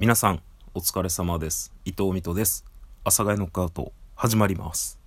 [0.00, 0.40] 皆さん
[0.72, 1.74] お疲れ様です。
[1.84, 2.64] 伊藤美斗です。
[3.04, 4.98] 阿佐ヶ谷ノックアウト始まります。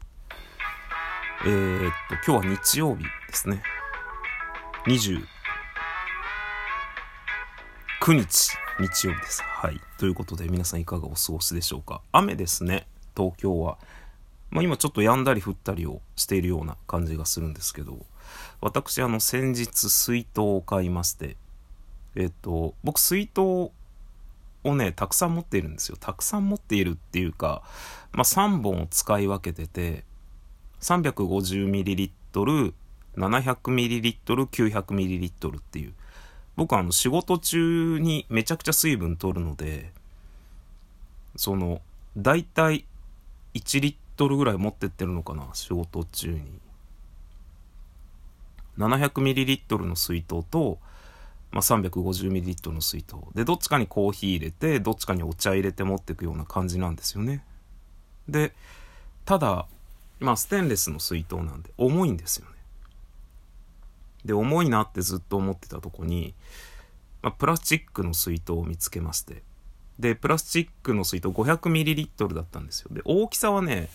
[1.48, 1.92] えー、っ
[2.24, 3.64] と今日は日曜日ですね。
[4.86, 5.24] 29
[8.14, 9.42] 日日曜日です。
[9.42, 9.82] はい。
[9.98, 12.04] ということで皆さんいかがお過ごしでしょうか。
[12.12, 12.86] 雨ですね。
[13.18, 13.80] 東京は。
[14.52, 18.06] まあ、今ちょっと止んだり降ったりをしているような感じがするんですけど。
[18.62, 21.36] 私あの先日水筒を買いまして
[22.16, 23.72] えっと僕水筒
[24.64, 25.98] をね、たくさん持っているんですよ。
[26.00, 27.64] たくさん持っているっていうか、
[28.12, 30.04] まあ、3本を使い分けてて、
[30.82, 32.12] 350ml、
[33.16, 35.94] 700ml、900ml っていう。
[36.56, 39.92] 僕はあの仕事中にめちゃくちゃ水分取るので、
[41.36, 41.82] その、
[42.16, 42.86] だいたい
[43.56, 46.42] 1リットルぐらい持ってってるのかな、仕事中に。
[48.78, 50.80] 700ml の水筒と、
[51.54, 53.16] まあ、350ml の水筒。
[53.36, 57.46] でどっちかにコーヒー入れてどっちかにお茶入れて持っていくような感じなんですよね。
[58.28, 58.54] で
[59.24, 59.68] ただ
[60.20, 62.52] まあステンレスの水筒なんで重いんですよね。
[64.26, 66.34] で重いなってずっと思ってたとこに、
[67.22, 69.44] まあ、プラスチックの水筒を見つけまして。
[70.00, 72.90] でプラスチックの水筒 500ml だったんですよ。
[72.92, 73.90] で大きさはね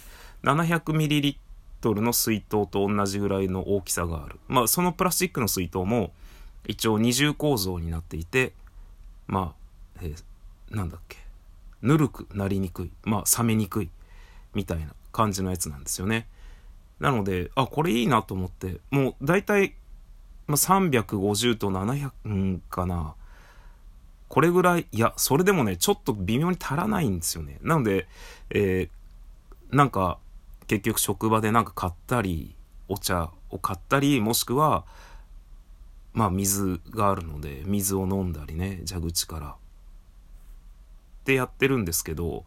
[0.45, 1.37] 700ml
[1.83, 4.39] の水筒と同じぐらいの大きさがある。
[4.47, 6.13] まあそのプラスチックの水筒も
[6.67, 8.53] 一応二重構造になっていて
[9.29, 9.55] ま
[9.97, 11.19] あ、えー、なんだっけ。
[11.83, 12.91] ぬるくなりにくい。
[13.05, 13.91] まあ冷めにくい。
[14.55, 16.27] みたいな感じのやつなんですよね。
[16.99, 18.79] なのであこれいいなと思って。
[18.91, 19.75] もう大体、
[20.47, 23.15] まあ、350と700、かな。
[24.29, 24.87] これぐらい。
[24.91, 27.59] いやそれでもねちょっと微妙に足らないんですよね。
[27.63, 28.09] なので、
[28.51, 30.19] えー、なんか
[30.67, 32.55] 結局職場でなんか買ったり
[32.89, 34.85] お茶を買ったりもしくは
[36.19, 39.47] まあ水があるので水を飲んだりね蛇口から。
[39.51, 39.55] っ
[41.25, 42.45] てやってるんですけど、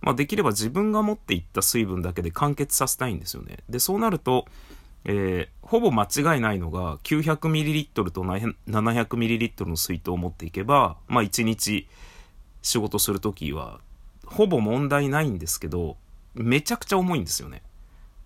[0.00, 3.58] まあ、できれば自分が持っていった水分だけで完結させたいんですよね。
[3.68, 4.46] でそうなると、
[5.04, 11.86] えー、ほぼ間違いないのが 900ml と 700ml の水筒を持っていけばまあ1日
[12.62, 13.80] 仕事する時は
[14.24, 15.98] ほぼ問題ないんですけど
[16.34, 17.60] めちゃくちゃ重いんですよね。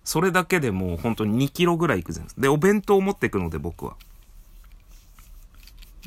[0.05, 2.41] それだけでもう本当に2キロぐらいいくじゃないですか。
[2.41, 3.97] でお弁当を持っていくので僕は。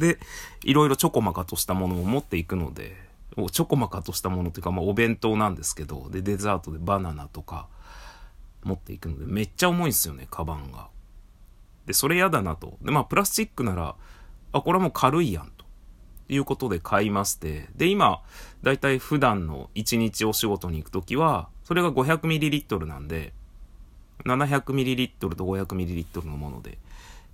[0.00, 0.18] で、
[0.64, 2.96] いろいろちょこまかとしたものを持っていくので、
[3.52, 7.68] ちょこまかとしたものっていうか、まあ、お弁当なんですけど、で、デザートでバナナとか
[8.64, 10.88] 持っていくので、めっちゃ重いんですよね、カバンが。
[11.86, 12.78] で、それ嫌だなと。
[12.82, 13.94] で、まあ、プラスチックなら、
[14.52, 15.60] あ、これはもう軽いやんと。
[16.28, 18.22] いうことで買いまして、で、今、
[18.62, 23.32] だいたい普段の1日お仕事に行くときは、それが 500ml なんで、
[24.24, 26.78] 700ml と 500ml のもので、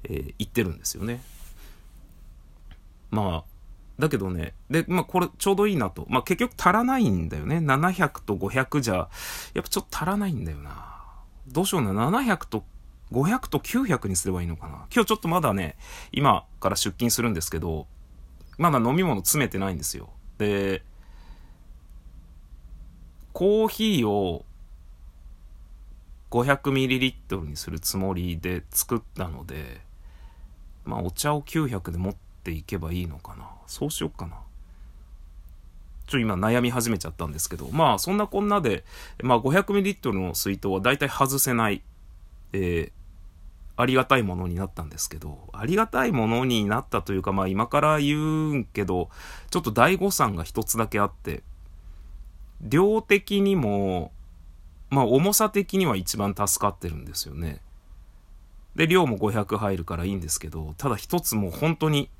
[0.04, 1.20] えー、行ってるんですよね。
[3.10, 3.56] まあ、
[3.98, 6.06] だけどね、で、まあこれちょうどいいなと。
[6.08, 7.58] まあ結局足らないんだよね。
[7.58, 9.02] 700と500じゃ、や
[9.60, 11.04] っぱちょっと足らないんだよな。
[11.48, 12.64] どうしような、700と
[13.12, 14.86] 500と900にすればいいのかな。
[14.94, 15.76] 今日ちょっとまだね、
[16.12, 17.86] 今から出勤するんですけど、
[18.58, 20.10] まだ飲み物詰めてないんですよ。
[20.38, 20.82] で、
[23.32, 24.44] コーヒーを
[26.30, 29.80] 500ml にするつもりで作ったので、
[30.84, 33.50] まあお茶を900で持ってっていけばいいのかな。
[33.66, 34.36] そうしよっかな。
[36.06, 37.68] ちょ今悩み始めちゃったんですけど。
[37.72, 38.84] まあそんなこんなで、
[39.20, 41.82] まあ、500ml の水筒は大体外せない、
[42.52, 42.90] えー、
[43.76, 45.48] ありがたいものになったんですけど。
[45.52, 49.10] ありがたいものになったというかまあ今から言うんけど
[49.50, 51.42] ちょっと大誤算が一つだけあって。
[52.60, 54.12] 量的にも
[54.88, 57.60] まあ重さ的には一番助かってるんですよね。
[58.76, 62.10] で量も500入るからいいんですけどただ一つもう本当に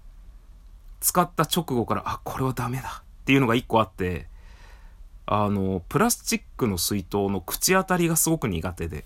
[1.00, 4.26] 使った直後から、あ、これはダメだっていうのが一個あって、
[5.26, 9.04] あの、プラスチックの水筒の口当たりがすごく苦手で。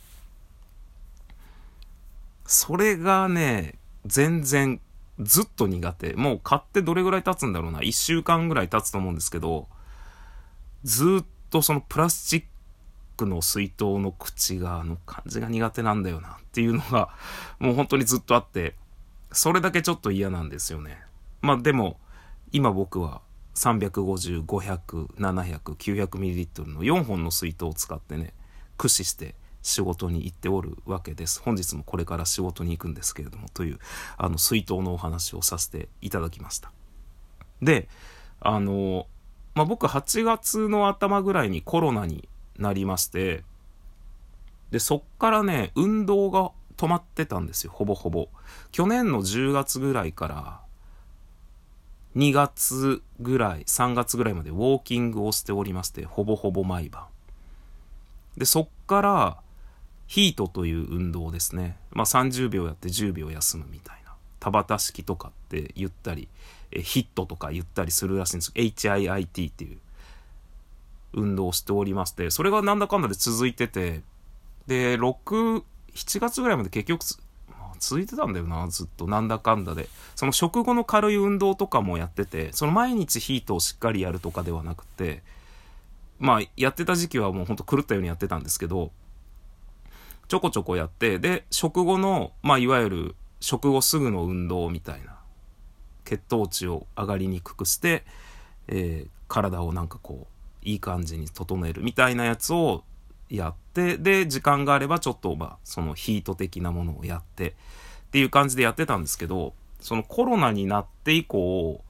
[2.46, 4.80] それがね、全然
[5.18, 6.14] ずっと苦手。
[6.14, 7.80] もう買ってどれぐらい経つんだろうな。
[7.80, 9.66] 1週間ぐらい経つと思うんですけど、
[10.84, 12.44] ずっとそのプラスチッ
[13.16, 17.10] クの水筒の口が、あの感じが苦手なんだよなっていうのが、
[17.58, 18.74] もう本当にずっとあって、
[19.32, 21.02] それだけちょっと嫌なんですよね。
[21.40, 21.98] まあでも、
[22.52, 23.22] 今僕は
[23.54, 28.34] 350、500、700、900ml の4本の水筒を使ってね、
[28.76, 31.40] 駆使して仕事に行っておるわけです。
[31.42, 33.78] 本日もこれから仕事に行くんですけれども、という、
[34.16, 36.72] あの、水筒のお話をさせていただきました。
[37.60, 37.88] で、
[38.40, 39.06] あの、
[39.54, 43.44] まあ、僕8月の頭ぐらいにコロナになりまして、
[44.70, 48.28] で、そっからね、運動が止まってたんですよ、ほぼほぼ。
[48.72, 50.60] 去年の10月ぐらいから、
[52.16, 57.04] 2月ぐらい、3月ぐらいまでウォーキングをしておりまして、ほぼほぼ毎晩。
[58.36, 59.36] で、そっから、
[60.06, 61.76] ヒートという運動ですね。
[61.92, 64.14] まあ30秒やって10秒休むみたいな。
[64.40, 66.26] 田畑式とかって言ったり、
[66.72, 68.52] えヒットとか言ったりするらしいんです。
[68.56, 69.78] HIIT っていう
[71.12, 74.02] 運動をしておりまして、それがなんだかんだで続いてて、
[74.66, 75.62] で、6、
[75.94, 77.04] 7月ぐらいまで結局、
[77.80, 79.06] 続いてたんだよな、ずっと。
[79.06, 79.88] なんだかんだで。
[80.14, 85.22] その食後の軽い運動とかもやってて、その毎日ヒートをしっかりやるとかではなくて、
[86.18, 88.92] まあ、やってた時期はもうほんと狂ったようにやってたんですけど、
[90.28, 95.18] ちょこちょこやって、で、食後の、まあ、いわゆる食後すぐの運動みたいな、
[96.04, 98.04] 血糖値を上がりにくくして、
[98.68, 102.84] えー、体をなんかこう、いい感じに整えるみたいなやつを
[103.30, 107.54] やって、で、時間があればちょっと、まあ、そのヒート的なものをやって、っ
[108.10, 111.82] ていう感じでやってたんですけど、そのコロナになって以降、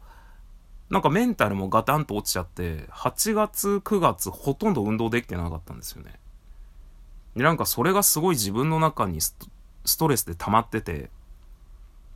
[0.91, 6.19] なんかメンタルもガタンと落ちちゃって、8月、9月、ほとんど運動できてなかったんですよね。
[7.37, 9.35] で、なんかそれがすごい自分の中にス
[9.99, 11.11] トレスで溜まってて、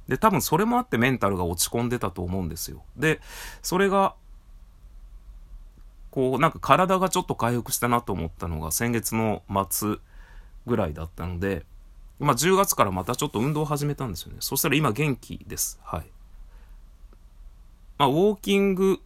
[0.09, 2.83] で、多分それもあってメンタルが落ち込んでたと思うんですよ。
[2.97, 3.21] で、
[3.63, 4.17] それが
[6.15, 9.97] こう、なんか体がちょっと回復したなと思ったのが先月の末
[10.65, 11.67] ぐらいだったので、
[12.21, 14.37] まあ10月からまたちょっと運動を始めたんですよね。
[14.39, 15.81] そしたら今元気です。
[15.83, 16.07] はい。
[17.99, 19.01] まあウォーキング、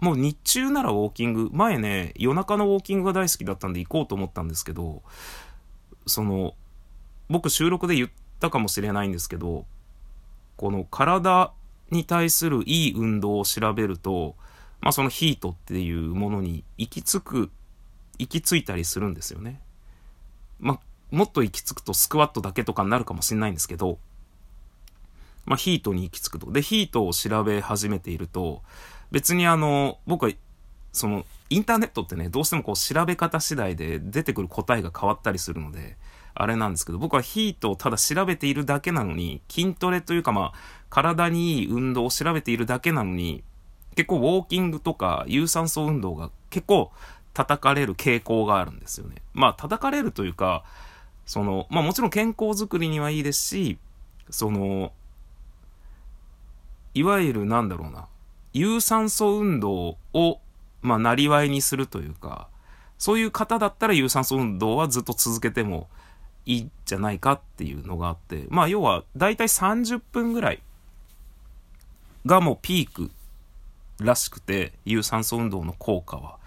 [0.00, 5.02] もう日中ならウォーキング、前ね、夜中のウォーキングが大好きだったんで行こうと思ったんですけど、
[6.06, 6.54] その、
[7.28, 8.10] 僕収録で言っ
[8.40, 9.66] たかもしれないんですけど、
[10.56, 11.52] この体
[11.90, 14.36] に対するいい運動を調べると、
[14.80, 17.50] まあそのヒートっていうものに行き着く、
[18.18, 19.60] 行き着いたりするんですよね。
[20.58, 20.80] まあ
[21.10, 23.98] もっと行き着くとスクワットだけとかになるかもしれないんですけど、
[25.44, 26.50] まあヒートに行き着くと。
[26.50, 28.62] で、ヒートを調べ始めていると、
[29.10, 30.32] 別にあの、僕は、
[30.92, 35.96] その、インターネットってね、どうしてもこう調べ方次第で出てくる答えが変わったりするので、
[36.34, 40.58] あれなんですけど、僕はヒートをただ調べているだけなのに、筋トレというかまあ、
[40.90, 43.44] 体にいい運動を調べているだけなのに、
[43.96, 46.92] 結構ウォーキングとか有酸素運動が結構
[47.34, 49.16] 叩かれる傾向があるんですよね。
[49.34, 50.64] まあ叩かれるというか、
[51.24, 53.78] その、まあもちろん健康づくりにはいいですし、
[54.30, 54.92] その、
[56.94, 58.06] いわゆるなんだろうな、
[58.52, 60.40] 有酸素運動を、
[60.80, 62.48] まあ、なりわいにするというか、
[62.96, 65.88] そういう方だったら有酸素運動はずっと続けても
[66.46, 70.62] いいんじゃないかっていうのがあって、まあ要は大体30分ぐらい
[72.24, 73.10] がもうピーク
[73.98, 76.38] らしくて、有酸素運動の効果は。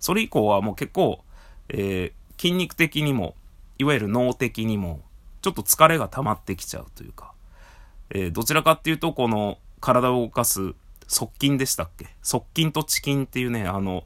[0.00, 1.22] それ以降はもう結構、
[1.68, 3.34] えー、筋肉的にも、
[3.78, 5.00] いわゆる脳的にも、
[5.42, 7.32] ちょっと疲れが溜まってきちゃうというか、
[8.10, 10.74] えー、どちらかっていうと、この体を動かす
[11.06, 12.08] 側筋でしたっけ？
[12.22, 14.04] 側筋と遅筋っていうね、あの、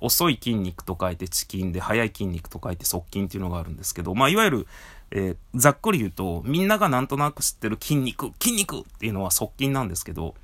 [0.00, 4.66] 遅い筋肉と書いて遅筋で、速い筋肉と書いて側筋っていうのがあるんですけど、まあ、いわゆる、
[5.12, 10.34] えー、ざっくり言うと、みんながなんとなく知ってる筋肉、筋肉っていうのは側筋なんですけど、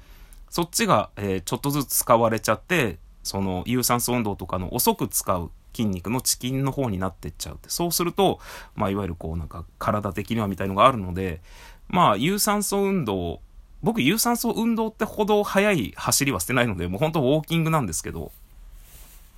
[0.50, 7.68] そっちが、えー、ちょっとずつ使われちゃって、その有酸素運動とかの遅く使う筋肉のチキンの方になってっちゃうって。
[7.68, 8.40] そうすると、
[8.74, 11.40] まあ、いわゆるこうなんか体的にはみたいのがあるので、
[11.88, 13.40] まあ、有酸素運動、
[13.82, 18.32] 僕有酸素運動ってほど速い走りはしてないので、もう本当ウォーキングなんですけど、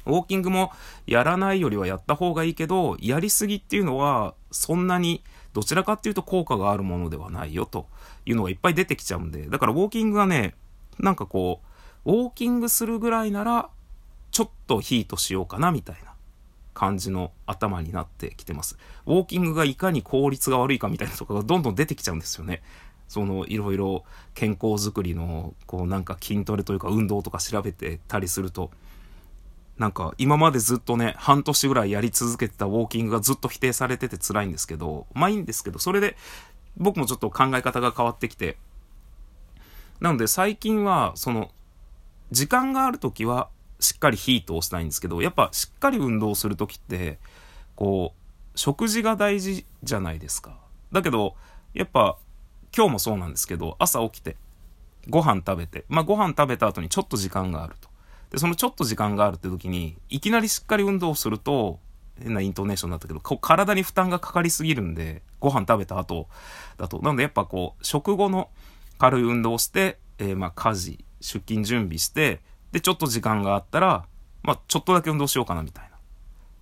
[0.07, 0.73] ウォーキングも
[1.07, 7.87] やらないよりはやった方がいいけど、やりすぎっていうのは、そんなに、どちらかっていうと効果があるものではないよと
[8.25, 10.55] いうのがいっぱい出てきちゃうんで、だからウォーキングがね、
[10.99, 11.61] なんかこ
[12.05, 13.71] う、ウォーキングするぐらいなら、
[14.31, 16.15] ちょっとヒートしようかなみたいな
[16.75, 18.77] 感じの頭になってきてます。
[19.07, 22.63] ウォーキングがいかに効率が悪いかみたいなとかがどんどん出てきちゃうんですよね。
[23.11, 24.05] そのいろいろ
[24.35, 28.71] 健康づくりのこうなんか筋トレというか運動とか調べてたりすると
[29.79, 36.17] なんか今までずっとね半年ぐらいやり続けてたウォーキングがずっと否定されてて辛いんですけどまあいいんですけどそれで
[36.77, 38.59] 僕もちょっと考え方が変わってきて
[40.01, 41.51] なので最近は、その、
[42.31, 43.49] 時間がある時は、
[43.81, 47.19] しっかりヒートをしたいんですけど、やっぱしっかり運動する時って、
[47.77, 50.57] こう、食事が大事じゃないですか。
[50.93, 51.35] だけど、
[51.75, 52.17] やっぱ、
[52.77, 54.37] 今日もそうなんですけど、朝起きて、
[55.09, 57.89] ご飯食べて、まあご飯食べた後にちょっと時間があると。
[58.31, 61.79] で、そのちょっと時間があるって時に、いきなりしっかり運動すると、
[62.23, 66.29] 変なイントネーションだったけど、体に負担がかかりすぎるんで、ご飯食べた後
[66.77, 67.01] だと。
[67.01, 68.51] なのでやっぱこう、食後の
[69.01, 74.07] 軽い運動をして、えー、まあ、家事、出勤準備して、で、ちょっと時間があったら、
[74.43, 75.97] まあ、ちょっとだけ運動しようかなみたいな。
[75.97, 76.01] っ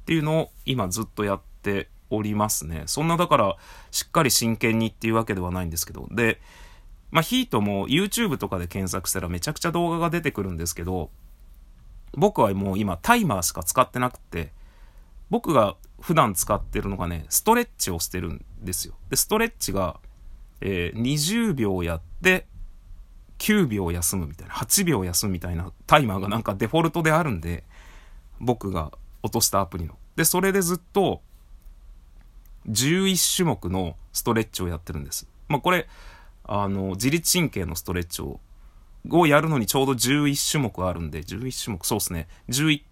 [0.06, 2.84] ていうのを今ずっとやっておりますね。
[2.86, 3.56] そんなだから、
[3.90, 6.06] しっかり真剣にっていうわけではないんですけど。
[6.12, 6.40] で、
[7.10, 11.10] まあ、ヒートも YouTube とかで検索したらめちゃくちゃ動画が出てくるんですけど、
[12.12, 14.52] 僕はもう今タイマーしか使ってなくて、
[15.28, 18.94] 僕が普段使ってるのがね、ストレッチをしてるんですよ。
[19.10, 20.00] で、ストレッチが、
[20.60, 22.46] えー、20秒やって、
[23.38, 27.64] 9秒休むみたいな、8秒休むみたいなタイマーがなんかデフォルトであるんで、
[28.40, 29.96] 僕が落としたアプリの。
[30.16, 31.22] で、それでずっと、
[32.68, 35.28] 11種目のストレッチをやってるんです。
[35.48, 35.88] まあ、これ、
[36.44, 38.40] あの、自律神経のストレッチを、
[39.10, 42.82] をやるのにちょうど11種目あるんで、11種目、そうですね、11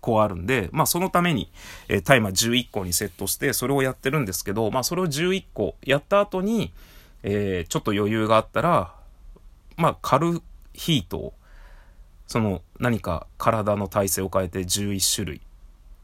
[0.00, 1.50] 個あるんで、まあそのために、
[1.88, 6.72] えー、タイマー11個にセットして、それをやってるんですけど、まあそれを11個やった後に、
[7.22, 8.94] えー、ちょっと余裕があったら、
[9.76, 10.40] まあ軽
[10.74, 11.34] ヒートを、
[12.26, 15.40] その何か体の体勢を変えて11種類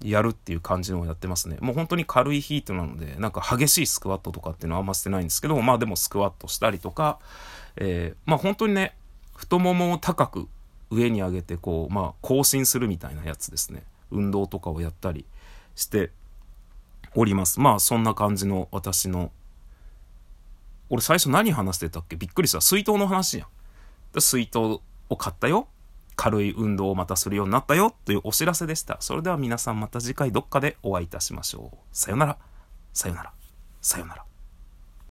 [0.03, 1.57] やるっていう感じのをやってますね。
[1.61, 7.19] もう本当に軽いヒートなので、なんか激しいスクワットとかっていうのはあんましてないんですけど、まあでもスクワットしたりとか、
[7.77, 8.95] えー、まあ本当にね、
[9.35, 10.49] 太ももを高く
[10.95, 13.83] 上に上げてこう、まあ更新するみたいなやつですね。
[14.11, 15.25] 運動とかをやったり
[15.75, 16.11] して
[17.15, 17.61] おります。
[17.61, 19.33] まあそんな感じの私の、
[20.91, 22.17] 俺最初何話してたっけ？
[22.17, 22.61] びっくりした。
[22.61, 24.21] 水筒の話やん。
[24.21, 24.59] 水筒
[25.09, 25.69] を買ったよ。
[26.17, 28.99] 軽い運動をまたするようになったよというお知らせでした。
[29.01, 31.79] それでは皆さんまた次回どっかでお会いいたしましょう。
[31.91, 32.39] さよなら。
[32.93, 33.33] さよなら。
[33.81, 34.25] さよなら。